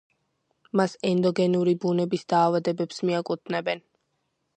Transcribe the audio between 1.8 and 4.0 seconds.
ბუნების დაავადებებს მიაკუთვნებენ.